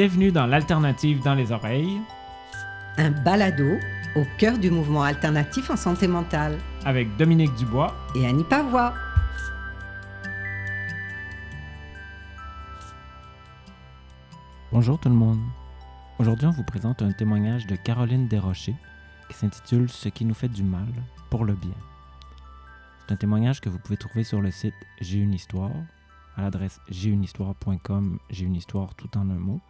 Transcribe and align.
Bienvenue 0.00 0.30
dans 0.30 0.46
l'Alternative 0.46 1.24
dans 1.24 1.34
les 1.34 1.50
oreilles. 1.50 2.00
Un 2.98 3.10
balado 3.10 3.80
au 4.14 4.22
cœur 4.38 4.56
du 4.56 4.70
mouvement 4.70 5.02
alternatif 5.02 5.70
en 5.70 5.76
santé 5.76 6.06
mentale. 6.06 6.56
Avec 6.84 7.16
Dominique 7.16 7.52
Dubois 7.56 7.92
et 8.14 8.24
Annie 8.24 8.44
Pavois. 8.44 8.94
Bonjour 14.70 15.00
tout 15.00 15.08
le 15.08 15.16
monde. 15.16 15.40
Aujourd'hui, 16.20 16.46
on 16.46 16.52
vous 16.52 16.62
présente 16.62 17.02
un 17.02 17.10
témoignage 17.10 17.66
de 17.66 17.74
Caroline 17.74 18.28
Desrochers 18.28 18.76
qui 19.28 19.34
s'intitule 19.34 19.90
Ce 19.90 20.08
qui 20.08 20.24
nous 20.24 20.34
fait 20.34 20.46
du 20.46 20.62
mal 20.62 20.86
pour 21.28 21.44
le 21.44 21.54
bien. 21.54 21.74
C'est 23.00 23.14
un 23.14 23.16
témoignage 23.16 23.60
que 23.60 23.68
vous 23.68 23.80
pouvez 23.80 23.96
trouver 23.96 24.22
sur 24.22 24.40
le 24.40 24.52
site 24.52 24.74
J'ai 25.00 25.18
une 25.18 25.34
histoire, 25.34 25.72
à 26.36 26.42
l'adresse 26.42 26.80
histoire.com, 26.88 28.20
j'ai 28.30 28.44
une 28.44 28.54
histoire 28.54 28.94
tout 28.94 29.18
en 29.18 29.22
un 29.22 29.40
mot, 29.40 29.60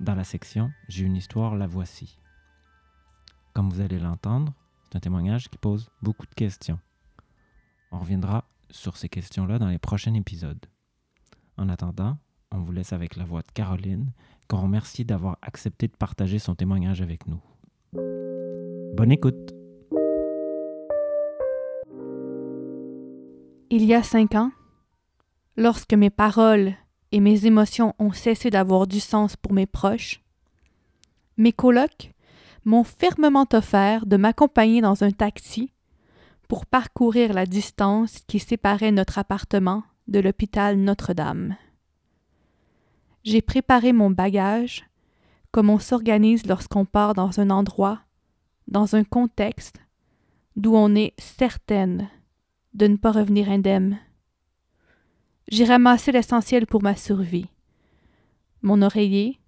dans 0.00 0.14
la 0.14 0.24
section 0.24 0.70
J'ai 0.88 1.04
une 1.04 1.16
histoire, 1.16 1.56
la 1.56 1.66
voici. 1.66 2.18
Comme 3.52 3.70
vous 3.70 3.80
allez 3.80 3.98
l'entendre, 3.98 4.52
c'est 4.84 4.96
un 4.96 5.00
témoignage 5.00 5.48
qui 5.48 5.58
pose 5.58 5.90
beaucoup 6.02 6.26
de 6.26 6.34
questions. 6.34 6.78
On 7.90 7.98
reviendra 7.98 8.44
sur 8.70 8.96
ces 8.96 9.08
questions-là 9.08 9.58
dans 9.58 9.68
les 9.68 9.78
prochains 9.78 10.14
épisodes. 10.14 10.64
En 11.56 11.68
attendant, 11.68 12.18
on 12.52 12.60
vous 12.60 12.72
laisse 12.72 12.92
avec 12.92 13.16
la 13.16 13.24
voix 13.24 13.42
de 13.42 13.50
Caroline, 13.52 14.12
qu'on 14.46 14.60
remercie 14.60 15.04
d'avoir 15.04 15.38
accepté 15.42 15.88
de 15.88 15.96
partager 15.96 16.38
son 16.38 16.54
témoignage 16.54 17.02
avec 17.02 17.26
nous. 17.26 17.40
Bonne 17.92 19.12
écoute! 19.12 19.54
Il 23.70 23.84
y 23.84 23.94
a 23.94 24.02
cinq 24.02 24.34
ans, 24.34 24.50
lorsque 25.56 25.92
mes 25.92 26.10
paroles 26.10 26.74
et 27.12 27.20
mes 27.20 27.46
émotions 27.46 27.94
ont 27.98 28.12
cessé 28.12 28.50
d'avoir 28.50 28.86
du 28.86 29.00
sens 29.00 29.36
pour 29.36 29.52
mes 29.52 29.66
proches, 29.66 30.22
mes 31.36 31.52
colocs 31.52 32.12
m'ont 32.64 32.84
fermement 32.84 33.46
offert 33.52 34.06
de 34.06 34.16
m'accompagner 34.16 34.80
dans 34.80 35.04
un 35.04 35.12
taxi 35.12 35.72
pour 36.48 36.66
parcourir 36.66 37.32
la 37.32 37.46
distance 37.46 38.18
qui 38.26 38.40
séparait 38.40 38.90
notre 38.90 39.18
appartement 39.18 39.84
de 40.08 40.18
l'hôpital 40.18 40.76
Notre-Dame. 40.76 41.56
J'ai 43.24 43.42
préparé 43.42 43.92
mon 43.92 44.10
bagage 44.10 44.86
comme 45.50 45.70
on 45.70 45.78
s'organise 45.78 46.46
lorsqu'on 46.46 46.84
part 46.84 47.14
dans 47.14 47.40
un 47.40 47.50
endroit, 47.50 48.00
dans 48.66 48.96
un 48.96 49.04
contexte 49.04 49.76
d'où 50.56 50.74
on 50.74 50.94
est 50.94 51.14
certaine 51.18 52.08
de 52.74 52.86
ne 52.86 52.96
pas 52.96 53.12
revenir 53.12 53.48
indemne. 53.48 53.98
J'ai 55.50 55.64
ramassé 55.64 56.12
l'essentiel 56.12 56.66
pour 56.66 56.82
ma 56.82 56.94
survie. 56.94 57.46
Mon 58.60 58.82
oreiller 58.82 59.40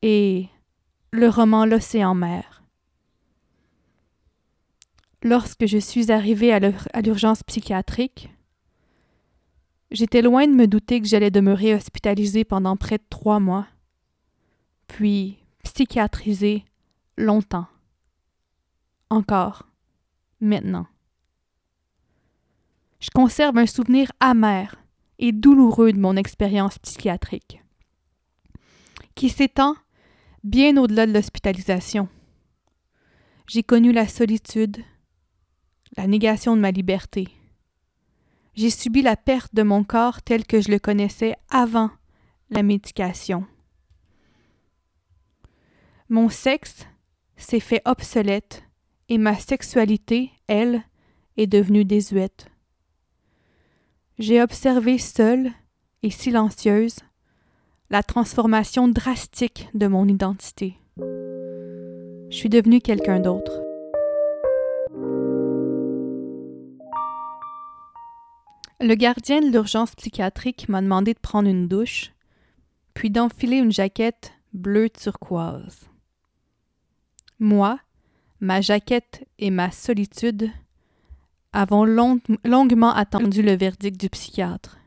et 0.00 0.48
le 1.10 1.28
roman 1.28 1.66
L'océan 1.66 2.14
mer. 2.14 2.62
Lorsque 5.22 5.66
je 5.66 5.76
suis 5.76 6.10
arrivée 6.10 6.54
à 6.54 7.00
l'urgence 7.02 7.42
psychiatrique, 7.42 8.30
j'étais 9.90 10.22
loin 10.22 10.46
de 10.46 10.54
me 10.54 10.66
douter 10.66 11.02
que 11.02 11.08
j'allais 11.08 11.30
demeurer 11.30 11.74
hospitalisée 11.74 12.44
pendant 12.44 12.76
près 12.76 12.96
de 12.96 13.04
trois 13.10 13.40
mois, 13.40 13.66
puis 14.86 15.38
psychiatrisée 15.64 16.64
longtemps. 17.18 17.66
Encore, 19.10 19.66
maintenant 20.40 20.86
je 23.00 23.10
conserve 23.14 23.58
un 23.58 23.66
souvenir 23.66 24.10
amer 24.20 24.74
et 25.18 25.32
douloureux 25.32 25.92
de 25.92 26.00
mon 26.00 26.16
expérience 26.16 26.78
psychiatrique, 26.78 27.62
qui 29.14 29.28
s'étend 29.28 29.76
bien 30.44 30.76
au-delà 30.76 31.06
de 31.06 31.12
l'hospitalisation. 31.12 32.08
J'ai 33.46 33.62
connu 33.62 33.92
la 33.92 34.06
solitude, 34.06 34.78
la 35.96 36.06
négation 36.06 36.56
de 36.56 36.60
ma 36.60 36.70
liberté. 36.70 37.28
J'ai 38.54 38.70
subi 38.70 39.02
la 39.02 39.16
perte 39.16 39.54
de 39.54 39.62
mon 39.62 39.84
corps 39.84 40.22
tel 40.22 40.46
que 40.46 40.60
je 40.60 40.70
le 40.70 40.78
connaissais 40.78 41.34
avant 41.48 41.90
la 42.50 42.62
médication. 42.62 43.46
Mon 46.08 46.28
sexe 46.28 46.86
s'est 47.36 47.60
fait 47.60 47.82
obsolète 47.84 48.64
et 49.08 49.18
ma 49.18 49.36
sexualité, 49.38 50.30
elle, 50.46 50.82
est 51.36 51.46
devenue 51.46 51.84
désuète. 51.84 52.48
J'ai 54.18 54.42
observé 54.42 54.98
seule 54.98 55.52
et 56.02 56.10
silencieuse 56.10 56.96
la 57.88 58.02
transformation 58.02 58.88
drastique 58.88 59.68
de 59.74 59.86
mon 59.86 60.08
identité. 60.08 60.74
Je 60.96 62.36
suis 62.36 62.48
devenue 62.48 62.80
quelqu'un 62.80 63.20
d'autre. 63.20 63.62
Le 68.80 68.94
gardien 68.96 69.40
de 69.40 69.52
l'urgence 69.52 69.94
psychiatrique 69.94 70.68
m'a 70.68 70.82
demandé 70.82 71.14
de 71.14 71.20
prendre 71.20 71.48
une 71.48 71.68
douche, 71.68 72.12
puis 72.94 73.10
d'enfiler 73.10 73.58
une 73.58 73.72
jaquette 73.72 74.32
bleue 74.52 74.90
turquoise. 74.90 75.88
Moi, 77.38 77.78
ma 78.40 78.60
jaquette 78.60 79.28
et 79.38 79.50
ma 79.50 79.70
solitude 79.70 80.50
avons 81.52 81.84
longuement 81.84 82.94
attendu 82.94 83.42
le 83.42 83.56
verdict 83.56 83.98
du 83.98 84.08
psychiatre. 84.10 84.78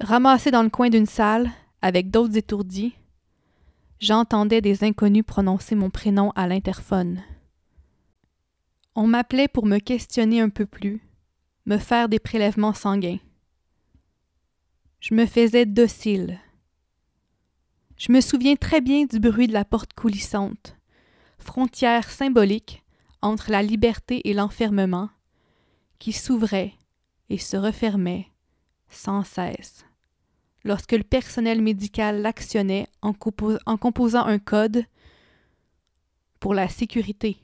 Ramassé 0.00 0.50
dans 0.50 0.62
le 0.62 0.70
coin 0.70 0.88
d'une 0.88 1.06
salle, 1.06 1.50
avec 1.82 2.10
d'autres 2.10 2.36
étourdis, 2.36 2.94
j'entendais 3.98 4.60
des 4.60 4.84
inconnus 4.84 5.24
prononcer 5.26 5.74
mon 5.74 5.90
prénom 5.90 6.30
à 6.34 6.46
l'interphone. 6.46 7.22
On 8.94 9.06
m'appelait 9.06 9.48
pour 9.48 9.66
me 9.66 9.78
questionner 9.78 10.40
un 10.40 10.48
peu 10.48 10.66
plus, 10.66 11.00
me 11.66 11.78
faire 11.78 12.08
des 12.08 12.18
prélèvements 12.18 12.74
sanguins. 12.74 13.18
Je 15.00 15.14
me 15.14 15.26
faisais 15.26 15.66
docile. 15.66 16.38
Je 17.96 18.12
me 18.12 18.20
souviens 18.20 18.56
très 18.56 18.80
bien 18.80 19.04
du 19.04 19.20
bruit 19.20 19.48
de 19.48 19.52
la 19.52 19.64
porte 19.64 19.92
coulissante, 19.92 20.76
frontière 21.38 22.10
symbolique 22.10 22.82
entre 23.22 23.50
la 23.50 23.62
liberté 23.62 24.28
et 24.28 24.34
l'enfermement, 24.34 25.10
qui 25.98 26.12
s'ouvrait 26.12 26.72
et 27.28 27.38
se 27.38 27.56
refermait 27.56 28.28
sans 28.88 29.24
cesse. 29.24 29.84
Lorsque 30.64 30.92
le 30.92 31.04
personnel 31.04 31.62
médical 31.62 32.22
l'actionnait 32.22 32.86
en, 33.02 33.14
en, 33.66 33.76
composant 33.76 34.26
un 34.26 34.38
code 34.38 34.84
pour 36.38 36.54
la 36.54 36.68
sécurité. 36.68 37.38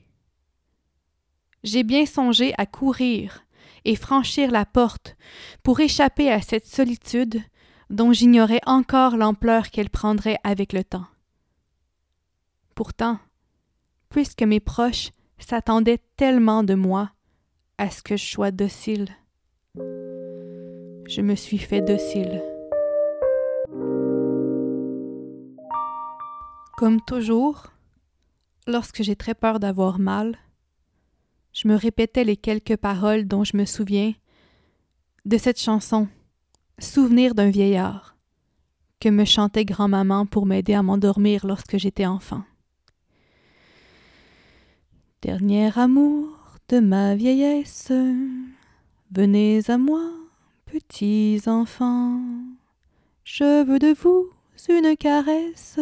J'ai 1.63 1.83
bien 1.83 2.05
songé 2.05 2.53
à 2.57 2.65
courir 2.65 3.43
et 3.85 3.95
franchir 3.95 4.51
la 4.51 4.65
porte 4.65 5.15
pour 5.63 5.79
échapper 5.79 6.31
à 6.31 6.41
cette 6.41 6.67
solitude 6.67 7.41
dont 7.89 8.11
j'ignorais 8.11 8.61
encore 8.65 9.17
l'ampleur 9.17 9.69
qu'elle 9.69 9.89
prendrait 9.89 10.37
avec 10.43 10.73
le 10.73 10.83
temps. 10.83 11.07
Pourtant, 12.75 13.19
puisque 14.09 14.43
mes 14.43 14.59
proches 14.59 15.11
s'attendait 15.39 15.99
tellement 16.15 16.63
de 16.63 16.73
moi 16.73 17.11
à 17.77 17.89
ce 17.89 18.01
que 18.01 18.17
je 18.17 18.25
sois 18.25 18.51
docile. 18.51 19.07
Je 19.75 21.21
me 21.21 21.35
suis 21.35 21.57
fait 21.57 21.81
docile. 21.81 22.43
Comme 26.77 27.01
toujours, 27.01 27.67
lorsque 28.67 29.03
j'ai 29.03 29.15
très 29.15 29.33
peur 29.33 29.59
d'avoir 29.59 29.99
mal, 29.99 30.37
je 31.53 31.67
me 31.67 31.75
répétais 31.75 32.23
les 32.23 32.37
quelques 32.37 32.77
paroles 32.77 33.27
dont 33.27 33.43
je 33.43 33.57
me 33.57 33.65
souviens 33.65 34.13
de 35.25 35.37
cette 35.37 35.59
chanson, 35.59 36.07
Souvenir 36.79 37.33
d'un 37.33 37.49
vieillard, 37.49 38.15
que 38.99 39.09
me 39.09 39.25
chantait 39.25 39.65
grand-maman 39.65 40.27
pour 40.27 40.45
m'aider 40.45 40.75
à 40.75 40.83
m'endormir 40.83 41.47
lorsque 41.47 41.77
j'étais 41.77 42.05
enfant. 42.05 42.43
Dernier 45.23 45.71
amour 45.79 46.29
de 46.69 46.79
ma 46.79 47.15
vieillesse, 47.15 47.91
venez 49.11 49.61
à 49.67 49.79
moi, 49.79 50.11
petits 50.67 51.41
enfants, 51.47 52.21
je 53.23 53.65
veux 53.65 53.79
de 53.79 53.95
vous 53.95 54.29
une 54.69 54.95
caresse. 54.95 55.79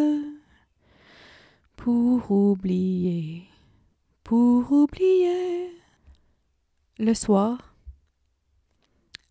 Pour 1.75 2.31
oublier, 2.31 3.43
pour 4.23 4.71
oublier. 4.71 5.69
Le 6.97 7.13
soir, 7.13 7.75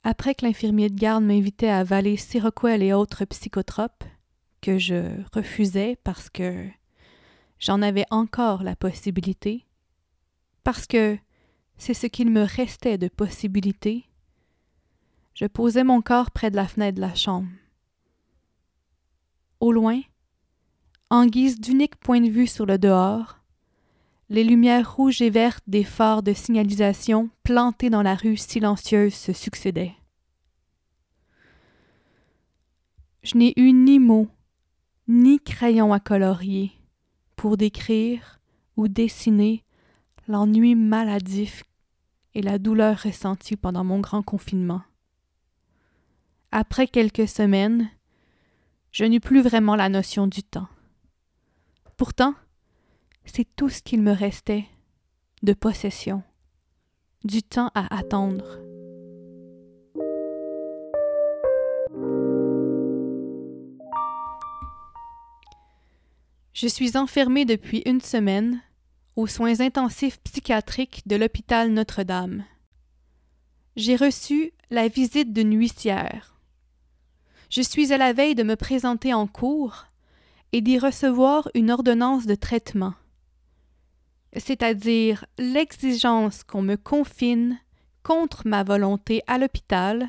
après 0.03 0.35
que 0.35 0.45
l'infirmier 0.45 0.91
de 0.91 0.99
garde 0.99 1.25
m'invitait 1.25 1.69
à 1.69 1.79
avaler 1.79 2.19
Siroquel 2.19 2.83
et 2.83 2.93
autres 2.93 3.25
psychotropes, 3.25 4.05
que 4.61 4.77
je 4.77 5.23
refusais 5.33 5.97
parce 6.05 6.29
que 6.29 6.69
j'en 7.59 7.81
avais 7.81 8.05
encore 8.11 8.65
la 8.65 8.77
possibilité, 8.77 9.65
parce 10.65 10.87
que 10.87 11.17
c'est 11.77 11.95
ce 11.95 12.07
qu'il 12.07 12.31
me 12.31 12.43
restait 12.43 12.99
de 12.99 13.09
possibilités, 13.09 14.05
je 15.35 15.47
posais 15.47 15.85
mon 15.85 16.01
corps 16.01 16.31
près 16.31 16.51
de 16.51 16.57
la 16.57 16.67
fenêtre 16.67 16.97
de 16.97 17.01
la 17.01 17.15
chambre. 17.15 17.49
au 19.61 19.73
loin, 19.73 20.01
en 21.09 21.25
guise 21.27 21.59
d'unique 21.59 21.97
point 21.97 22.21
de 22.21 22.29
vue 22.29 22.47
sur 22.47 22.67
le 22.67 22.77
dehors, 22.77 23.39
les 24.29 24.45
lumières 24.45 24.97
rouges 24.97 25.23
et 25.23 25.31
vertes 25.31 25.65
des 25.67 25.85
phares 25.85 26.23
de 26.23 26.35
signalisation 26.35 27.31
plantés 27.45 27.89
dans 27.89 28.03
la 28.03 28.15
rue 28.15 28.37
silencieuse 28.37 29.15
se 29.15 29.33
succédaient. 29.33 29.95
Je 33.23 33.39
n'ai 33.39 33.55
eu 33.57 33.73
ni 33.73 33.99
mots, 33.99 34.29
ni 35.09 35.41
crayon 35.41 35.95
à 35.95 36.01
colorier 36.01 36.73
pour 37.37 37.57
décrire 37.57 38.41
ou 38.77 38.89
dessiner 38.89 39.65
l'ennui 40.29 40.75
maladif 40.75 41.65
et 42.35 42.43
la 42.43 42.59
douleur 42.59 42.99
ressentie 42.99 43.57
pendant 43.57 43.85
mon 43.85 44.01
grand 44.01 44.23
confinement. 44.23 44.83
Après 46.53 46.87
quelques 46.87 47.29
semaines, 47.29 47.91
je 48.91 49.05
n'eus 49.05 49.21
plus 49.21 49.43
vraiment 49.43 49.77
la 49.77 49.89
notion 49.89 50.27
du 50.27 50.43
temps. 50.43 50.69
Pourtant, 51.97 52.35
c'est 53.25 53.47
tout 53.57 53.69
ce 53.69 53.83
qu'il 53.83 54.03
me 54.03 54.13
restait 54.13 54.67
de 55.43 55.53
possession, 55.53 56.23
du 57.25 57.43
temps 57.43 57.71
à 57.75 57.95
attendre. 57.95 58.61
Je 66.53 66.69
suis 66.69 66.97
enfermée 66.97 67.45
depuis 67.45 67.83
une 67.85 68.01
semaine 68.01 68.61
aux 69.17 69.27
soins 69.27 69.61
intensifs 69.61 70.19
psychiatriques 70.25 71.03
de 71.07 71.17
l'hôpital 71.17 71.71
Notre-Dame. 71.71 72.45
J'ai 73.77 73.97
reçu 73.97 74.53
la 74.71 74.89
visite 74.89 75.33
d'une 75.33 75.57
huissière. 75.57 76.35
Je 77.51 77.63
suis 77.63 77.93
à 77.93 77.99
la 77.99 78.13
veille 78.13 78.35
de 78.35 78.43
me 78.43 78.57
présenter 78.57 79.15
en 79.15 79.27
cours 79.27 79.87
et 80.53 80.61
d'y 80.61 80.79
recevoir 80.79 81.49
une 81.55 81.71
ordonnance 81.71 82.27
de 82.27 82.35
traitement, 82.35 82.95
c'est-à-dire 84.37 85.25
l'exigence 85.39 86.43
qu'on 86.43 86.63
me 86.63 86.77
confine 86.77 87.59
contre 88.03 88.47
ma 88.47 88.65
volonté 88.65 89.23
à 89.27 89.39
l'hôpital, 89.39 90.09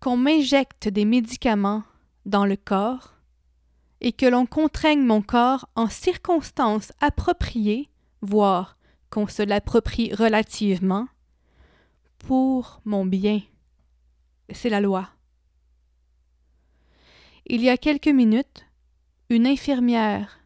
qu'on 0.00 0.16
m'injecte 0.16 0.88
des 0.88 1.04
médicaments 1.04 1.82
dans 2.26 2.46
le 2.46 2.56
corps 2.56 3.13
et 4.00 4.12
que 4.12 4.26
l'on 4.26 4.46
contraigne 4.46 5.02
mon 5.02 5.22
corps 5.22 5.68
en 5.74 5.88
circonstances 5.88 6.92
appropriées, 7.00 7.88
voire 8.20 8.76
qu'on 9.10 9.26
se 9.26 9.42
l'approprie 9.42 10.12
relativement, 10.14 11.06
pour 12.18 12.80
mon 12.84 13.04
bien. 13.04 13.40
C'est 14.50 14.70
la 14.70 14.80
loi. 14.80 15.08
Il 17.46 17.62
y 17.62 17.68
a 17.68 17.76
quelques 17.76 18.08
minutes, 18.08 18.66
une 19.30 19.46
infirmière 19.46 20.40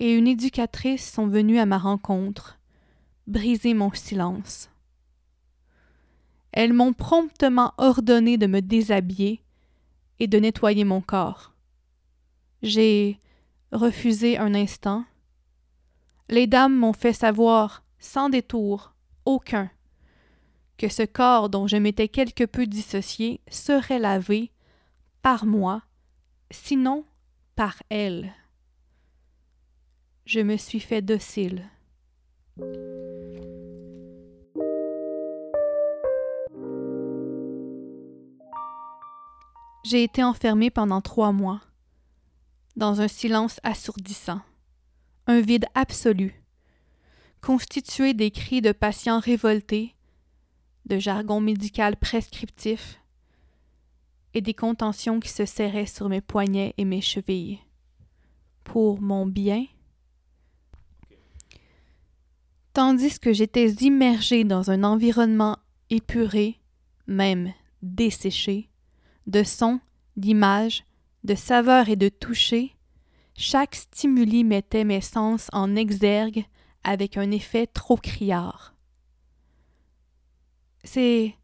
et 0.00 0.12
une 0.14 0.26
éducatrice 0.26 1.12
sont 1.12 1.28
venues 1.28 1.58
à 1.58 1.66
ma 1.66 1.78
rencontre, 1.78 2.58
briser 3.26 3.74
mon 3.74 3.92
silence. 3.92 4.70
Elles 6.52 6.72
m'ont 6.72 6.92
promptement 6.92 7.72
ordonné 7.78 8.36
de 8.36 8.46
me 8.46 8.60
déshabiller 8.60 9.42
et 10.18 10.26
de 10.26 10.38
nettoyer 10.38 10.84
mon 10.84 11.00
corps. 11.00 11.54
J'ai 12.62 13.18
refusé 13.72 14.36
un 14.36 14.54
instant. 14.54 15.04
Les 16.28 16.46
dames 16.46 16.76
m'ont 16.76 16.92
fait 16.92 17.14
savoir, 17.14 17.82
sans 17.98 18.28
détour 18.28 18.94
aucun, 19.24 19.70
que 20.76 20.88
ce 20.88 21.02
corps 21.02 21.48
dont 21.48 21.66
je 21.66 21.76
m'étais 21.76 22.08
quelque 22.08 22.44
peu 22.44 22.66
dissocié 22.66 23.40
serait 23.48 23.98
lavé 23.98 24.50
par 25.22 25.46
moi, 25.46 25.82
sinon 26.50 27.04
par 27.56 27.82
elles. 27.88 28.32
Je 30.26 30.40
me 30.40 30.56
suis 30.56 30.80
fait 30.80 31.02
docile. 31.02 31.64
J'ai 39.84 40.04
été 40.04 40.22
enfermée 40.22 40.70
pendant 40.70 41.00
trois 41.00 41.32
mois 41.32 41.62
dans 42.80 43.02
un 43.02 43.08
silence 43.08 43.60
assourdissant, 43.62 44.40
un 45.26 45.42
vide 45.42 45.66
absolu, 45.74 46.42
constitué 47.42 48.14
des 48.14 48.30
cris 48.30 48.62
de 48.62 48.72
patients 48.72 49.20
révoltés, 49.20 49.94
de 50.86 50.98
jargon 50.98 51.42
médical 51.42 51.98
prescriptif 51.98 52.98
et 54.32 54.40
des 54.40 54.54
contentions 54.54 55.20
qui 55.20 55.28
se 55.28 55.44
serraient 55.44 55.84
sur 55.84 56.08
mes 56.08 56.22
poignets 56.22 56.72
et 56.78 56.86
mes 56.86 57.02
chevilles. 57.02 57.58
Pour 58.64 59.02
mon 59.02 59.26
bien, 59.26 59.66
tandis 62.72 63.20
que 63.20 63.34
j'étais 63.34 63.70
immergé 63.72 64.42
dans 64.44 64.70
un 64.70 64.84
environnement 64.84 65.58
épuré, 65.90 66.58
même 67.06 67.52
desséché, 67.82 68.70
de 69.26 69.42
sons, 69.42 69.80
d'images, 70.16 70.82
de 71.24 71.34
saveur 71.34 71.88
et 71.88 71.96
de 71.96 72.08
toucher, 72.08 72.76
chaque 73.34 73.74
stimuli 73.74 74.44
mettait 74.44 74.84
mes 74.84 75.00
sens 75.00 75.48
en 75.52 75.76
exergue 75.76 76.44
avec 76.84 77.16
un 77.16 77.30
effet 77.30 77.66
trop 77.66 77.96
criard. 77.96 78.74
C'est 80.84 81.34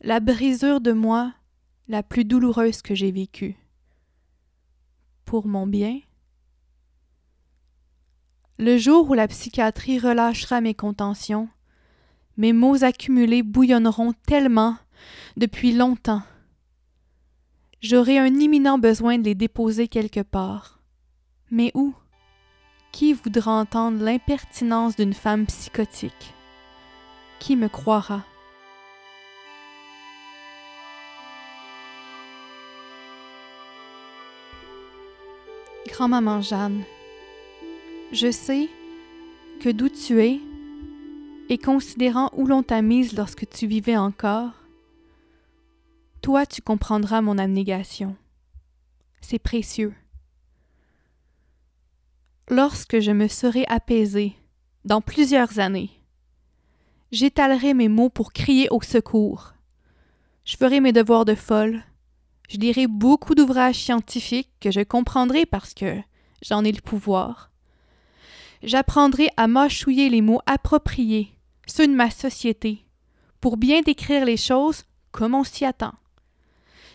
la 0.00 0.20
brisure 0.20 0.80
de 0.80 0.92
moi 0.92 1.34
la 1.88 2.02
plus 2.02 2.24
douloureuse 2.24 2.82
que 2.82 2.94
j'ai 2.94 3.12
vécue. 3.12 3.56
Pour 5.24 5.46
mon 5.46 5.66
bien, 5.66 6.00
le 8.58 8.76
jour 8.76 9.08
où 9.08 9.14
la 9.14 9.28
psychiatrie 9.28 9.98
relâchera 9.98 10.60
mes 10.60 10.74
contentions, 10.74 11.48
mes 12.36 12.52
mots 12.52 12.82
accumulés 12.82 13.42
bouillonneront 13.42 14.14
tellement 14.26 14.76
depuis 15.36 15.72
longtemps 15.72 16.22
J'aurai 17.80 18.18
un 18.18 18.40
imminent 18.40 18.76
besoin 18.76 19.18
de 19.18 19.24
les 19.24 19.36
déposer 19.36 19.86
quelque 19.86 20.22
part. 20.22 20.80
Mais 21.52 21.70
où? 21.74 21.94
Qui 22.90 23.12
voudra 23.12 23.52
entendre 23.52 24.02
l'impertinence 24.02 24.96
d'une 24.96 25.12
femme 25.14 25.46
psychotique? 25.46 26.34
Qui 27.38 27.54
me 27.54 27.68
croira? 27.68 28.24
Grand-maman 35.86 36.40
Jeanne, 36.40 36.82
je 38.10 38.32
sais 38.32 38.68
que 39.60 39.68
d'où 39.68 39.88
tu 39.88 40.20
es, 40.20 40.40
et 41.48 41.58
considérant 41.58 42.30
où 42.36 42.44
l'on 42.44 42.64
t'a 42.64 42.82
mise 42.82 43.16
lorsque 43.16 43.48
tu 43.48 43.68
vivais 43.68 43.96
encore, 43.96 44.57
toi, 46.28 46.44
tu 46.44 46.60
comprendras 46.60 47.22
mon 47.22 47.38
abnégation. 47.38 48.14
C'est 49.22 49.38
précieux. 49.38 49.94
Lorsque 52.50 53.00
je 53.00 53.12
me 53.12 53.28
serai 53.28 53.64
apaisée, 53.66 54.36
dans 54.84 55.00
plusieurs 55.00 55.58
années, 55.58 55.90
j'étalerai 57.12 57.72
mes 57.72 57.88
mots 57.88 58.10
pour 58.10 58.34
crier 58.34 58.68
au 58.70 58.82
secours. 58.82 59.54
Je 60.44 60.58
ferai 60.58 60.80
mes 60.80 60.92
devoirs 60.92 61.24
de 61.24 61.34
folle. 61.34 61.82
Je 62.50 62.58
lirai 62.58 62.88
beaucoup 62.88 63.34
d'ouvrages 63.34 63.76
scientifiques 63.76 64.52
que 64.60 64.70
je 64.70 64.82
comprendrai 64.82 65.46
parce 65.46 65.72
que 65.72 65.96
j'en 66.42 66.62
ai 66.62 66.72
le 66.72 66.82
pouvoir. 66.82 67.50
J'apprendrai 68.62 69.30
à 69.38 69.46
mâchouiller 69.46 70.10
les 70.10 70.20
mots 70.20 70.42
appropriés, 70.44 71.32
ceux 71.66 71.88
de 71.88 71.94
ma 71.94 72.10
société, 72.10 72.84
pour 73.40 73.56
bien 73.56 73.80
décrire 73.80 74.26
les 74.26 74.36
choses 74.36 74.84
comme 75.10 75.34
on 75.34 75.42
s'y 75.42 75.64
attend. 75.64 75.94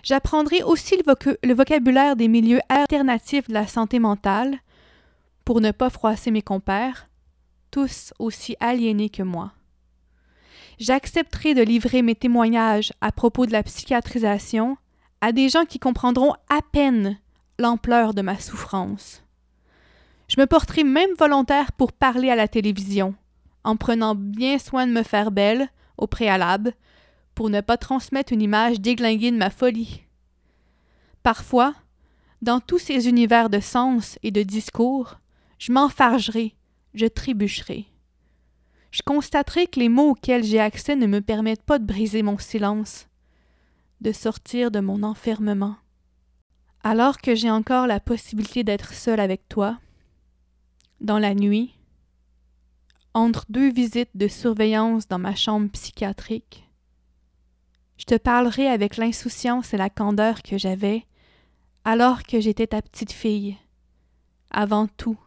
J'apprendrai 0.03 0.63
aussi 0.63 0.97
le, 0.97 1.53
vocabulaire 1.53 2.17
des 2.17 2.27
milieux 2.27 2.59
alternatifs 2.67 3.47
de 3.47 3.53
la 3.53 3.67
santé 3.67 3.99
mentale 3.99 4.57
pour 5.45 5.61
ne 5.61 5.71
pas 5.71 5.89
froisser 5.89 6.29
mes 6.29 6.41
compères, 6.41 7.07
tous 7.71 8.13
aussi 8.19 8.57
aliénés 8.59 9.09
que 9.09 9.23
moi. 9.23 9.53
J'accepterai 10.77 11.53
de 11.53 11.61
livrer 11.61 12.01
mes 12.01 12.15
témoignages 12.15 12.91
à 12.99 13.13
propos 13.13 13.45
de 13.45 13.53
la 13.53 13.63
psychiatrisation 13.63 14.77
à 15.21 15.31
des 15.31 15.47
gens 15.47 15.63
qui 15.63 15.79
comprendront 15.79 16.33
à 16.49 16.59
peine 16.73 17.17
l'ampleur 17.57 18.13
de 18.13 18.21
ma 18.21 18.37
souffrance. 18.37 19.23
Je 20.27 20.39
me 20.41 20.47
porterai 20.47 20.83
même 20.83 21.13
volontaire 21.17 21.71
pour 21.71 21.93
parler 21.93 22.29
à 22.29 22.35
la 22.35 22.49
télévision, 22.49 23.15
en 23.63 23.77
prenant 23.77 24.15
bien 24.15 24.59
soin 24.59 24.85
de 24.85 24.91
me 24.91 25.03
faire 25.03 25.31
belle, 25.31 25.69
au 25.97 26.07
préalable, 26.07 26.73
pour 27.35 27.49
ne 27.49 27.61
pas 27.61 27.77
transmettre 27.77 28.33
une 28.33 28.41
image 28.41 28.79
déglinguée 28.79 29.31
de 29.31 29.37
ma 29.37 29.49
folie. 29.49 30.03
Parfois, 31.23 31.73
dans 32.41 32.59
tous 32.59 32.79
ces 32.79 33.07
univers 33.07 33.49
de 33.49 33.59
sens 33.59 34.19
et 34.23 34.31
de 34.31 34.43
discours, 34.43 35.19
je 35.57 35.71
m'enfargerai, 35.71 36.55
je 36.93 37.05
trébucherai. 37.05 37.85
Je 38.91 39.01
constaterai 39.01 39.67
que 39.67 39.79
les 39.79 39.89
mots 39.89 40.11
auxquels 40.11 40.43
j'ai 40.43 40.59
accès 40.59 40.95
ne 40.95 41.07
me 41.07 41.21
permettent 41.21 41.63
pas 41.63 41.79
de 41.79 41.85
briser 41.85 42.21
mon 42.21 42.37
silence, 42.37 43.07
de 44.01 44.11
sortir 44.11 44.69
de 44.69 44.81
mon 44.81 45.03
enfermement. 45.03 45.77
Alors 46.83 47.19
que 47.19 47.33
j'ai 47.33 47.49
encore 47.49 47.87
la 47.87 48.01
possibilité 48.01 48.63
d'être 48.63 48.93
seule 48.93 49.21
avec 49.21 49.47
toi, 49.47 49.79
dans 50.99 51.17
la 51.17 51.33
nuit, 51.33 51.73
entre 53.13 53.45
deux 53.49 53.71
visites 53.71 54.15
de 54.15 54.27
surveillance 54.27 55.07
dans 55.07 55.19
ma 55.19 55.33
chambre 55.33 55.69
psychiatrique, 55.71 56.69
je 57.97 58.05
te 58.05 58.15
parlerai 58.15 58.67
avec 58.67 58.97
l'insouciance 58.97 59.73
et 59.73 59.77
la 59.77 59.89
candeur 59.89 60.41
que 60.41 60.57
j'avais 60.57 61.05
alors 61.85 62.23
que 62.23 62.39
j'étais 62.39 62.67
ta 62.67 62.81
petite 62.81 63.11
fille, 63.11 63.57
avant 64.51 64.87
tout. 64.87 65.17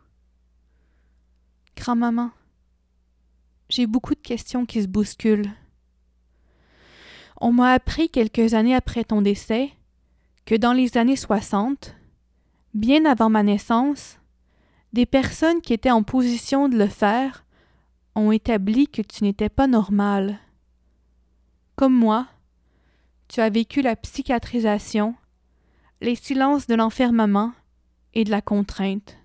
Grand-maman, 1.77 2.31
j'ai 3.69 3.87
beaucoup 3.87 4.15
de 4.15 4.21
questions 4.21 4.65
qui 4.65 4.83
se 4.83 4.89
bousculent. 4.89 5.53
On 7.41 7.53
m'a 7.53 7.73
appris 7.73 8.09
quelques 8.09 8.55
années 8.55 8.75
après 8.75 9.05
ton 9.05 9.21
décès 9.21 9.71
que 10.47 10.55
dans 10.55 10.73
les 10.73 10.97
années 10.97 11.17
60, 11.17 11.95
bien 12.73 13.05
avant 13.05 13.29
ma 13.29 13.43
naissance, 13.43 14.19
des 14.93 15.05
personnes 15.05 15.61
qui 15.61 15.75
étaient 15.75 15.91
en 15.91 16.03
position 16.03 16.71
de 16.71 16.79
le 16.79 16.87
faire 16.87 17.45
ont 18.15 18.33
établi 18.33 18.89
que 18.89 19.03
tu 19.03 19.25
n'étais 19.25 19.51
pas 19.51 19.67
normal. 19.67 20.39
Comme 21.75 21.95
moi, 21.95 22.27
tu 23.29 23.41
as 23.41 23.51
vécu 23.51 23.83
la 23.83 23.97
psychiatrisation, 23.97 25.15
les 26.01 26.15
silences 26.15 26.67
de 26.67 26.75
l'enfermement 26.75 27.53
et 28.15 28.25
de 28.25 28.31
la 28.31 28.41
contrainte. 28.41 29.17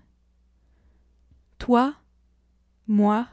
Toi, 1.58 1.94
moi, 2.86 3.28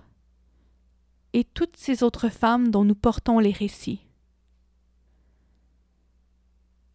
et 1.33 1.43
toutes 1.43 1.77
ces 1.77 2.03
autres 2.03 2.29
femmes 2.29 2.69
dont 2.69 2.83
nous 2.83 2.95
portons 2.95 3.39
les 3.39 3.51
récits. 3.51 4.05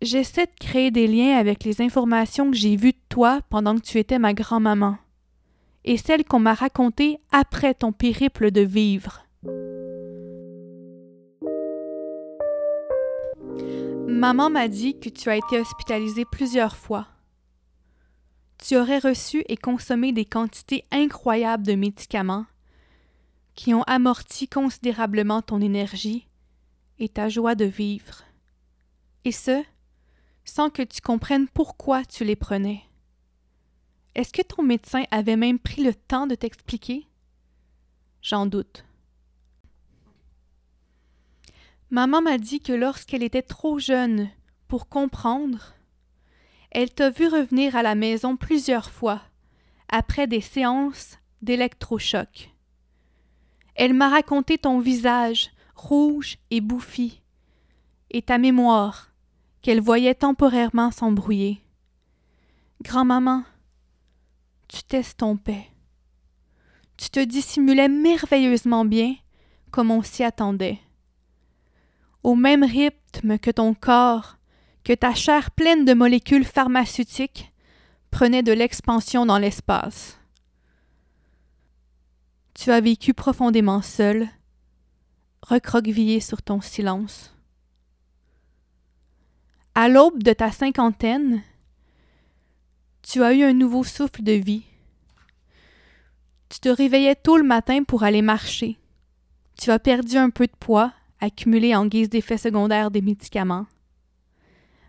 J'essaie 0.02 0.46
de 0.46 0.52
créer 0.60 0.90
des 0.90 1.06
liens 1.06 1.36
avec 1.36 1.64
les 1.64 1.80
informations 1.80 2.50
que 2.50 2.56
j'ai 2.56 2.76
vues 2.76 2.92
de 2.92 2.98
toi 3.08 3.40
pendant 3.48 3.74
que 3.76 3.82
tu 3.82 3.98
étais 3.98 4.18
ma 4.18 4.34
grand-maman 4.34 4.98
et 5.84 5.96
celles 5.96 6.24
qu'on 6.24 6.40
m'a 6.40 6.54
racontées 6.54 7.20
après 7.30 7.74
ton 7.74 7.92
périple 7.92 8.50
de 8.50 8.62
vivre. 8.62 9.26
Maman 14.14 14.48
m'a 14.48 14.68
dit 14.68 15.00
que 15.00 15.08
tu 15.08 15.28
as 15.28 15.36
été 15.36 15.58
hospitalisée 15.58 16.24
plusieurs 16.24 16.76
fois. 16.76 17.08
Tu 18.58 18.76
aurais 18.76 19.00
reçu 19.00 19.44
et 19.48 19.56
consommé 19.56 20.12
des 20.12 20.24
quantités 20.24 20.84
incroyables 20.92 21.66
de 21.66 21.74
médicaments 21.74 22.46
qui 23.56 23.74
ont 23.74 23.82
amorti 23.82 24.46
considérablement 24.46 25.42
ton 25.42 25.60
énergie 25.60 26.28
et 27.00 27.08
ta 27.08 27.28
joie 27.28 27.56
de 27.56 27.64
vivre. 27.64 28.22
Et 29.24 29.32
ce, 29.32 29.64
sans 30.44 30.70
que 30.70 30.82
tu 30.82 31.00
comprennes 31.00 31.48
pourquoi 31.48 32.04
tu 32.04 32.24
les 32.24 32.36
prenais. 32.36 32.84
Est-ce 34.14 34.32
que 34.32 34.42
ton 34.42 34.62
médecin 34.62 35.02
avait 35.10 35.36
même 35.36 35.58
pris 35.58 35.82
le 35.82 35.92
temps 35.92 36.28
de 36.28 36.36
t'expliquer? 36.36 37.08
J'en 38.22 38.46
doute. 38.46 38.84
Maman 41.94 42.22
m'a 42.22 42.38
dit 42.38 42.58
que 42.58 42.72
lorsqu'elle 42.72 43.22
était 43.22 43.40
trop 43.40 43.78
jeune 43.78 44.28
pour 44.66 44.88
comprendre, 44.88 45.74
elle 46.72 46.92
t'a 46.92 47.08
vu 47.10 47.28
revenir 47.28 47.76
à 47.76 47.84
la 47.84 47.94
maison 47.94 48.36
plusieurs 48.36 48.90
fois, 48.90 49.22
après 49.88 50.26
des 50.26 50.40
séances 50.40 51.18
d'électrochoc. 51.40 52.50
Elle 53.76 53.94
m'a 53.94 54.08
raconté 54.08 54.58
ton 54.58 54.80
visage 54.80 55.52
rouge 55.76 56.38
et 56.50 56.60
bouffi, 56.60 57.22
et 58.10 58.22
ta 58.22 58.38
mémoire, 58.38 59.12
qu'elle 59.62 59.80
voyait 59.80 60.16
temporairement 60.16 60.90
s'embrouiller. 60.90 61.60
Grand-maman, 62.82 63.44
tu 64.66 64.82
t'estompais. 64.82 65.68
Tu 66.96 67.08
te 67.10 67.20
dissimulais 67.20 67.88
merveilleusement 67.88 68.84
bien, 68.84 69.14
comme 69.70 69.92
on 69.92 70.02
s'y 70.02 70.24
attendait. 70.24 70.80
Au 72.24 72.34
même 72.34 72.64
rythme 72.64 73.38
que 73.38 73.50
ton 73.50 73.74
corps, 73.74 74.38
que 74.82 74.94
ta 74.94 75.14
chair 75.14 75.50
pleine 75.50 75.84
de 75.84 75.92
molécules 75.92 76.46
pharmaceutiques 76.46 77.52
prenait 78.10 78.42
de 78.42 78.52
l'expansion 78.52 79.26
dans 79.26 79.38
l'espace. 79.38 80.18
Tu 82.54 82.70
as 82.70 82.80
vécu 82.80 83.12
profondément 83.12 83.82
seul, 83.82 84.28
recroquevillé 85.42 86.20
sur 86.20 86.40
ton 86.40 86.62
silence. 86.62 87.34
À 89.74 89.90
l'aube 89.90 90.22
de 90.22 90.32
ta 90.32 90.50
cinquantaine, 90.50 91.42
tu 93.02 93.22
as 93.22 93.34
eu 93.34 93.42
un 93.42 93.52
nouveau 93.52 93.84
souffle 93.84 94.22
de 94.22 94.32
vie. 94.32 94.64
Tu 96.48 96.60
te 96.60 96.70
réveillais 96.70 97.16
tôt 97.16 97.36
le 97.36 97.42
matin 97.42 97.84
pour 97.84 98.02
aller 98.02 98.22
marcher. 98.22 98.78
Tu 99.60 99.70
as 99.70 99.78
perdu 99.78 100.16
un 100.16 100.30
peu 100.30 100.46
de 100.46 100.56
poids, 100.58 100.94
accumulé 101.24 101.74
en 101.74 101.86
guise 101.86 102.08
d'effet 102.08 102.38
secondaire 102.38 102.90
des 102.90 103.02
médicaments. 103.02 103.66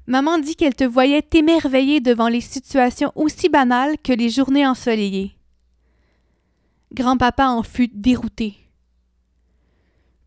Maman 0.08 0.38
dit 0.38 0.56
qu'elle 0.56 0.76
te 0.76 0.84
voyait 0.84 1.24
t'émerveiller 1.24 2.00
devant 2.00 2.28
les 2.28 2.42
situations 2.42 3.12
aussi 3.16 3.50
banales 3.50 3.98
que 4.04 4.14
les 4.14 4.30
journées 4.30 4.68
ensoleillées. 4.68 5.36
Grand-papa 6.94 7.48
en 7.48 7.64
fut 7.64 7.88
dérouté. 7.88 8.56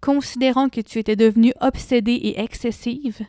Considérant 0.00 0.68
que 0.68 0.80
tu 0.80 0.98
étais 0.98 1.16
devenue 1.16 1.52
obsédée 1.60 2.14
et 2.14 2.40
excessive, 2.40 3.20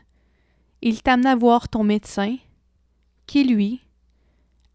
il 0.82 1.02
t'amena 1.02 1.36
voir 1.36 1.70
ton 1.70 1.84
médecin, 1.84 2.38
qui, 3.28 3.44
lui, 3.44 3.82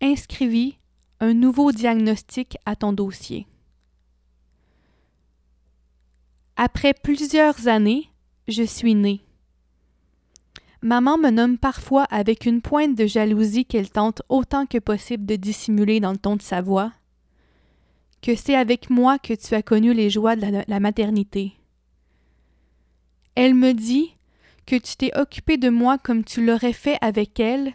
inscrivit 0.00 0.78
un 1.20 1.34
nouveau 1.34 1.72
diagnostic 1.72 2.56
à 2.66 2.76
ton 2.76 2.92
dossier. 2.92 3.46
Après 6.56 6.94
plusieurs 6.94 7.66
années, 7.66 8.08
je 8.46 8.62
suis 8.62 8.94
née. 8.94 9.24
Maman 10.82 11.18
me 11.18 11.30
nomme 11.30 11.58
parfois 11.58 12.04
avec 12.04 12.46
une 12.46 12.62
pointe 12.62 12.94
de 12.94 13.06
jalousie 13.06 13.64
qu'elle 13.64 13.90
tente 13.90 14.22
autant 14.28 14.66
que 14.66 14.78
possible 14.78 15.26
de 15.26 15.34
dissimuler 15.34 15.98
dans 15.98 16.12
le 16.12 16.18
ton 16.18 16.36
de 16.36 16.42
sa 16.42 16.60
voix, 16.60 16.92
que 18.22 18.36
c'est 18.36 18.54
avec 18.54 18.88
moi 18.88 19.18
que 19.18 19.34
tu 19.34 19.54
as 19.54 19.62
connu 19.62 19.94
les 19.94 20.10
joies 20.10 20.36
de 20.36 20.42
la, 20.42 20.64
la 20.68 20.80
maternité. 20.80 21.54
Elle 23.34 23.54
me 23.54 23.72
dit 23.72 24.14
que 24.64 24.76
tu 24.76 24.96
t'es 24.96 25.18
occupé 25.18 25.56
de 25.56 25.70
moi 25.70 25.98
comme 25.98 26.22
tu 26.22 26.44
l'aurais 26.44 26.72
fait 26.72 26.98
avec 27.00 27.40
elle 27.40 27.74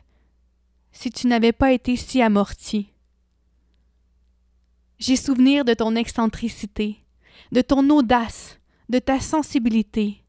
si 0.94 1.12
tu 1.12 1.28
n'avais 1.28 1.52
pas 1.52 1.74
été 1.74 1.98
si 1.98 2.22
amorti. 2.22 2.94
J'ai 5.00 5.18
souvenir 5.18 5.66
de 5.66 5.74
ton 5.74 5.96
excentricité, 5.96 6.98
de 7.52 7.62
ton 7.62 7.90
audace, 7.90 8.59
de 8.90 8.98
ta 8.98 9.20
sensibilité, 9.20 10.24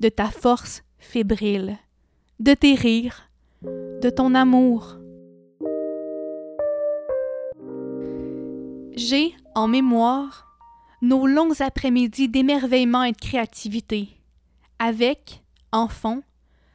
de 0.00 0.10
ta 0.10 0.30
force 0.30 0.82
fébrile, 0.98 1.78
de 2.38 2.52
tes 2.52 2.74
rires, 2.74 3.30
de 3.62 4.10
ton 4.10 4.34
amour. 4.34 4.98
J'ai 8.94 9.34
en 9.54 9.68
mémoire 9.68 10.58
nos 11.00 11.26
longs 11.26 11.60
après-midi 11.60 12.28
d'émerveillement 12.28 13.04
et 13.04 13.12
de 13.12 13.16
créativité, 13.16 14.08
avec, 14.78 15.42
en 15.72 15.88
fond, 15.88 16.22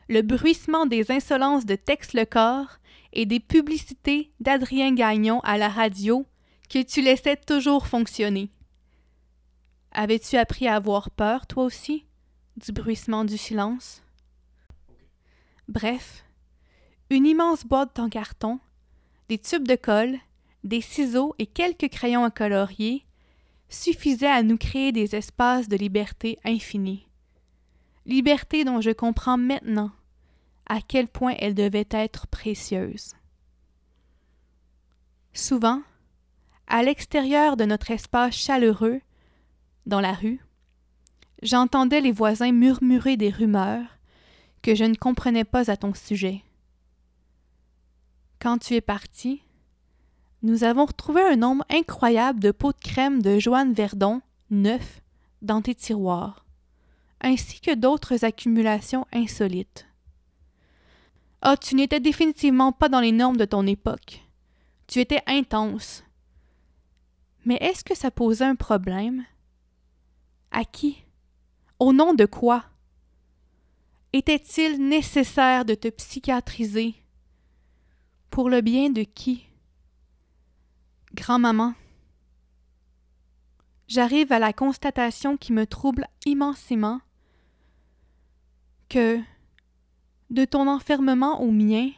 le 0.07 0.23
bruissement 0.23 0.87
des 0.87 1.11
insolences 1.11 1.65
de 1.65 1.75
Tex 1.75 2.13
le 2.13 2.25
corps 2.25 2.79
et 3.13 3.27
des 3.27 3.39
publicités 3.39 4.31
d'Adrien 4.39 4.93
Gagnon 4.93 5.39
à 5.41 5.57
la 5.57 5.69
radio 5.69 6.25
que 6.69 6.81
tu 6.81 7.01
laissais 7.01 7.37
toujours 7.37 7.87
fonctionner. 7.87 8.49
Avais-tu 9.91 10.37
appris 10.37 10.67
à 10.67 10.75
avoir 10.75 11.09
peur, 11.09 11.47
toi 11.47 11.63
aussi, 11.63 12.05
du 12.57 12.71
bruissement 12.71 13.25
du 13.25 13.37
silence? 13.37 14.03
Bref, 15.67 16.23
une 17.09 17.25
immense 17.25 17.65
boîte 17.65 17.99
en 17.99 18.09
carton, 18.09 18.59
des 19.29 19.37
tubes 19.37 19.67
de 19.67 19.75
colle, 19.75 20.17
des 20.63 20.81
ciseaux 20.81 21.35
et 21.39 21.45
quelques 21.45 21.89
crayons 21.89 22.23
à 22.23 22.31
colorier 22.31 23.05
suffisaient 23.69 24.27
à 24.27 24.43
nous 24.43 24.57
créer 24.57 24.91
des 24.91 25.15
espaces 25.15 25.69
de 25.69 25.77
liberté 25.77 26.39
infinie. 26.43 27.07
Liberté 28.05 28.63
dont 28.63 28.81
je 28.81 28.91
comprends 28.91 29.37
maintenant 29.37 29.91
à 30.65 30.81
quel 30.81 31.07
point 31.07 31.33
elle 31.39 31.55
devait 31.55 31.87
être 31.89 32.27
précieuse. 32.27 33.13
Souvent, 35.33 35.81
à 36.67 36.83
l'extérieur 36.83 37.57
de 37.57 37.65
notre 37.65 37.91
espace 37.91 38.35
chaleureux, 38.35 39.01
dans 39.89 40.01
la 40.01 40.13
rue, 40.13 40.39
j'entendais 41.41 41.99
les 41.99 42.11
voisins 42.11 42.51
murmurer 42.51 43.17
des 43.17 43.29
rumeurs 43.29 43.97
que 44.61 44.75
je 44.75 44.85
ne 44.85 44.95
comprenais 44.95 45.43
pas 45.43 45.69
à 45.69 45.77
ton 45.77 45.93
sujet. 45.93 46.43
Quand 48.39 48.57
tu 48.57 48.75
es 48.75 48.81
parti, 48.81 49.41
nous 50.41 50.63
avons 50.63 50.85
retrouvé 50.85 51.21
un 51.21 51.35
nombre 51.35 51.65
incroyable 51.69 52.39
de 52.39 52.51
pots 52.51 52.71
de 52.71 52.77
crème 52.77 53.21
de 53.21 53.39
Joanne 53.39 53.73
Verdon 53.73 54.21
neufs 54.49 55.01
dans 55.41 55.61
tes 55.61 55.75
tiroirs, 55.75 56.45
ainsi 57.21 57.59
que 57.59 57.75
d'autres 57.75 58.23
accumulations 58.23 59.05
insolites. 59.11 59.85
Ah, 61.41 61.57
tu 61.57 61.75
n'étais 61.75 61.99
définitivement 61.99 62.71
pas 62.71 62.89
dans 62.89 62.99
les 62.99 63.11
normes 63.11 63.37
de 63.37 63.45
ton 63.45 63.65
époque. 63.65 64.21
Tu 64.87 64.99
étais 64.99 65.21
intense. 65.27 66.03
Mais 67.45 67.57
est-ce 67.61 67.83
que 67.83 67.95
ça 67.95 68.11
posait 68.11 68.45
un 68.45 68.55
problème? 68.55 69.23
À 70.51 70.65
qui? 70.65 71.03
Au 71.79 71.93
nom 71.93 72.13
de 72.13 72.25
quoi? 72.25 72.65
Était-il 74.11 74.87
nécessaire 74.87 75.65
de 75.65 75.75
te 75.75 75.87
psychiatriser? 75.87 76.95
Pour 78.31 78.49
le 78.49 78.61
bien 78.61 78.89
de 78.89 79.03
qui? 79.03 79.45
Grand-maman. 81.13 81.73
J'arrive 83.87 84.31
à 84.31 84.39
la 84.39 84.53
constatation 84.53 85.37
qui 85.37 85.53
me 85.53 85.65
trouble 85.65 86.07
immensément 86.25 87.01
que, 88.87 89.19
de 90.29 90.45
ton 90.45 90.67
enfermement 90.67 91.41
au 91.41 91.51
mien 91.51 91.91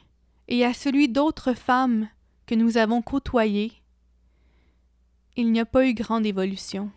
et 0.48 0.66
à 0.66 0.74
celui 0.74 1.10
d'autres 1.10 1.54
femmes 1.54 2.10
que 2.46 2.56
nous 2.56 2.78
avons 2.78 3.02
côtoyées, 3.02 3.74
il 5.38 5.52
n'y 5.52 5.60
a 5.60 5.66
pas 5.66 5.88
eu 5.88 5.94
grande 5.94 6.26
évolution. 6.26 6.92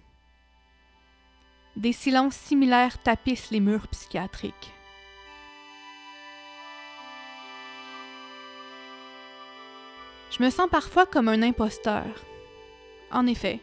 Des 1.77 1.93
silences 1.93 2.37
similaires 2.37 3.03
tapissent 3.03 3.51
les 3.51 3.59
murs 3.59 3.89
psychiatriques. 3.89 4.73
Je 10.31 10.43
me 10.43 10.51
sens 10.51 10.69
parfois 10.71 11.05
comme 11.05 11.29
un 11.29 11.43
imposteur. 11.43 12.05
En 13.11 13.27
effet, 13.27 13.61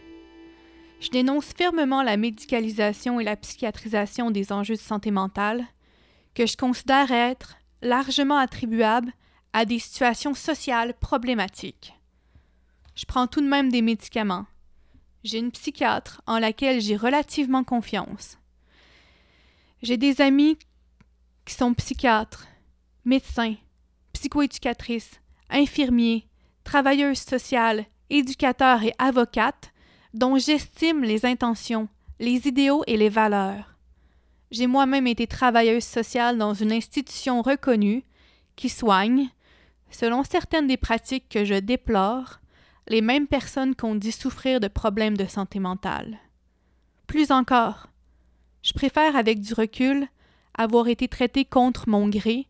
je 0.99 1.09
dénonce 1.09 1.53
fermement 1.53 2.03
la 2.03 2.17
médicalisation 2.17 3.19
et 3.19 3.23
la 3.23 3.37
psychiatrisation 3.37 4.29
des 4.29 4.51
enjeux 4.51 4.75
de 4.75 4.79
santé 4.79 5.09
mentale, 5.09 5.65
que 6.35 6.45
je 6.45 6.57
considère 6.57 7.11
être 7.11 7.55
largement 7.81 8.37
attribuables 8.37 9.11
à 9.53 9.65
des 9.65 9.79
situations 9.79 10.33
sociales 10.33 10.93
problématiques. 10.99 11.93
Je 12.95 13.05
prends 13.05 13.27
tout 13.27 13.41
de 13.41 13.47
même 13.47 13.71
des 13.71 13.81
médicaments. 13.81 14.45
J'ai 15.23 15.37
une 15.37 15.51
psychiatre 15.51 16.21
en 16.25 16.39
laquelle 16.39 16.81
j'ai 16.81 16.95
relativement 16.95 17.63
confiance. 17.63 18.37
J'ai 19.81 19.97
des 19.97 20.21
amis 20.21 20.57
qui 21.45 21.53
sont 21.53 21.73
psychiatres, 21.73 22.47
médecins, 23.05 23.55
psychoéducatrices, 24.13 25.21
infirmiers, 25.49 26.27
travailleuses 26.63 27.19
sociales, 27.19 27.85
éducateurs 28.09 28.83
et 28.83 28.93
avocates 28.97 29.71
dont 30.13 30.37
j'estime 30.37 31.03
les 31.03 31.25
intentions, 31.25 31.87
les 32.19 32.47
idéaux 32.47 32.83
et 32.87 32.97
les 32.97 33.09
valeurs. 33.09 33.75
J'ai 34.51 34.67
moi-même 34.67 35.07
été 35.07 35.27
travailleuse 35.27 35.85
sociale 35.85 36.37
dans 36.37 36.53
une 36.53 36.73
institution 36.73 37.41
reconnue 37.41 38.03
qui 38.55 38.69
soigne, 38.69 39.29
selon 39.89 40.23
certaines 40.23 40.67
des 40.67 40.77
pratiques 40.77 41.29
que 41.29 41.45
je 41.45 41.55
déplore, 41.55 42.40
les 42.87 43.01
mêmes 43.01 43.27
personnes 43.27 43.75
qu'on 43.75 43.95
dit 43.95 44.11
souffrir 44.11 44.59
de 44.59 44.67
problèmes 44.67 45.17
de 45.17 45.25
santé 45.25 45.59
mentale. 45.59 46.19
Plus 47.07 47.31
encore, 47.31 47.87
je 48.61 48.73
préfère 48.73 49.15
avec 49.15 49.39
du 49.39 49.53
recul 49.53 50.07
avoir 50.53 50.87
été 50.87 51.07
traitée 51.07 51.45
contre 51.45 51.89
mon 51.89 52.07
gré 52.09 52.47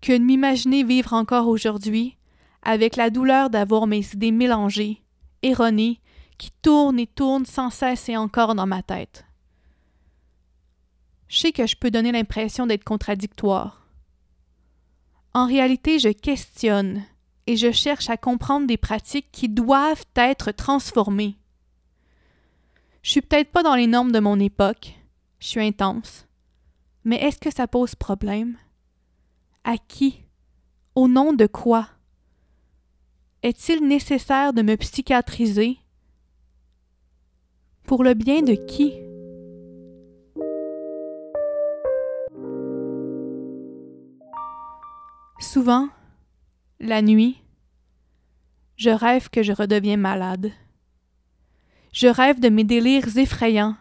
que 0.00 0.12
de 0.12 0.22
m'imaginer 0.22 0.82
vivre 0.82 1.12
encore 1.12 1.48
aujourd'hui 1.48 2.16
avec 2.62 2.96
la 2.96 3.10
douleur 3.10 3.50
d'avoir 3.50 3.86
mes 3.86 4.04
idées 4.12 4.32
mélangées, 4.32 5.02
erronées, 5.42 6.00
qui 6.38 6.50
tournent 6.62 6.98
et 6.98 7.06
tournent 7.06 7.46
sans 7.46 7.70
cesse 7.70 8.08
et 8.08 8.16
encore 8.16 8.54
dans 8.54 8.66
ma 8.66 8.82
tête. 8.82 9.26
Je 11.28 11.38
sais 11.38 11.52
que 11.52 11.66
je 11.66 11.76
peux 11.76 11.90
donner 11.90 12.12
l'impression 12.12 12.66
d'être 12.66 12.84
contradictoire. 12.84 13.86
En 15.32 15.46
réalité, 15.46 15.98
je 15.98 16.08
questionne 16.08 17.04
et 17.50 17.56
je 17.56 17.72
cherche 17.72 18.08
à 18.08 18.16
comprendre 18.16 18.68
des 18.68 18.76
pratiques 18.76 19.32
qui 19.32 19.48
doivent 19.48 20.04
être 20.14 20.52
transformées. 20.52 21.36
Je 23.02 23.10
suis 23.10 23.22
peut-être 23.22 23.50
pas 23.50 23.64
dans 23.64 23.74
les 23.74 23.88
normes 23.88 24.12
de 24.12 24.20
mon 24.20 24.38
époque, 24.38 24.94
je 25.40 25.48
suis 25.48 25.60
intense, 25.60 26.28
mais 27.02 27.16
est-ce 27.16 27.40
que 27.40 27.52
ça 27.52 27.66
pose 27.66 27.96
problème? 27.96 28.56
À 29.64 29.78
qui? 29.78 30.22
Au 30.94 31.08
nom 31.08 31.32
de 31.32 31.46
quoi? 31.46 31.88
Est-il 33.42 33.84
nécessaire 33.84 34.52
de 34.52 34.62
me 34.62 34.76
psychiatriser? 34.76 35.78
Pour 37.82 38.04
le 38.04 38.14
bien 38.14 38.42
de 38.42 38.54
qui? 38.54 38.92
Souvent, 45.40 45.88
la 46.78 47.02
nuit, 47.02 47.39
je 48.80 48.88
rêve 48.88 49.28
que 49.28 49.42
je 49.42 49.52
redeviens 49.52 49.98
malade. 49.98 50.52
Je 51.92 52.06
rêve 52.06 52.40
de 52.40 52.48
mes 52.48 52.64
délires 52.64 53.18
effrayants, 53.18 53.76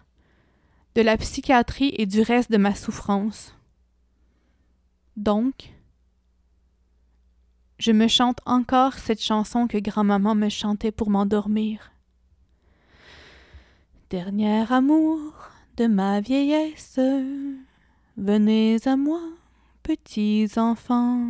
de 0.96 1.02
la 1.02 1.16
psychiatrie 1.16 1.94
et 1.98 2.06
du 2.06 2.22
reste 2.22 2.52
de 2.52 2.58
ma 2.58 2.76
souffrance. 2.76 3.56
Donc, 5.16 5.72
je 7.78 7.94
me 7.94 8.10
chante 8.10 8.40
encore 8.46 8.96
cette 8.96 9.22
chanson 9.22 9.68
que 9.68 9.78
grand-maman 9.78 10.36
me 10.36 10.50
chantait 10.50 10.92
pour 10.92 11.10
m'endormir. 11.10 11.94
Dernier 14.10 14.70
amour 14.70 15.32
de 15.78 15.88
ma 15.88 16.20
vieillesse, 16.20 17.00
venez 18.18 18.86
à 18.86 18.98
moi, 18.98 19.22
petits 19.82 20.50
enfants. 20.58 21.26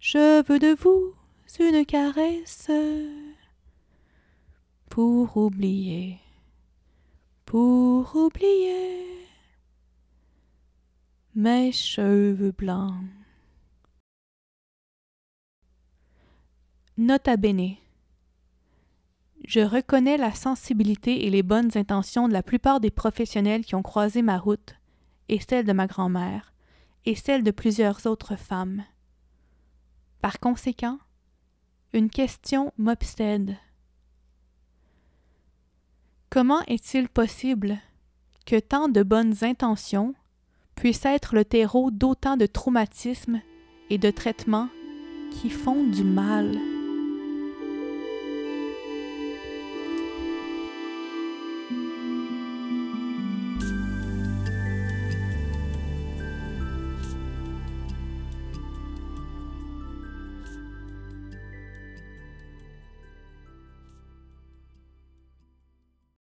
Je 0.00 0.42
veux 0.46 0.58
de 0.58 0.76
vous 0.78 1.14
une 1.60 1.84
caresse 1.84 2.70
pour 4.88 5.36
oublier, 5.36 6.18
pour 7.44 8.14
oublier 8.14 9.04
mes 11.34 11.72
cheveux 11.72 12.52
blancs. 12.52 12.94
Nota 16.96 17.36
bene. 17.36 17.76
Je 19.44 19.60
reconnais 19.60 20.16
la 20.16 20.34
sensibilité 20.34 21.26
et 21.26 21.30
les 21.30 21.42
bonnes 21.42 21.70
intentions 21.74 22.28
de 22.28 22.32
la 22.32 22.42
plupart 22.42 22.80
des 22.80 22.90
professionnels 22.90 23.64
qui 23.64 23.74
ont 23.74 23.82
croisé 23.82 24.22
ma 24.22 24.38
route, 24.38 24.76
et 25.28 25.40
celle 25.40 25.66
de 25.66 25.72
ma 25.72 25.86
grand-mère, 25.86 26.52
et 27.04 27.14
celle 27.14 27.42
de 27.42 27.50
plusieurs 27.50 28.06
autres 28.06 28.36
femmes. 28.36 28.84
Par 30.20 30.38
conséquent, 30.38 30.98
une 31.92 32.08
question 32.08 32.72
m'obsède. 32.78 33.56
Comment 36.30 36.62
est-il 36.66 37.08
possible 37.08 37.78
que 38.46 38.58
tant 38.58 38.88
de 38.88 39.02
bonnes 39.02 39.34
intentions 39.42 40.14
puissent 40.74 41.04
être 41.04 41.34
le 41.34 41.44
terreau 41.44 41.90
d'autant 41.90 42.38
de 42.38 42.46
traumatismes 42.46 43.42
et 43.90 43.98
de 43.98 44.10
traitements 44.10 44.68
qui 45.30 45.50
font 45.50 45.84
du 45.84 46.04
mal? 46.04 46.71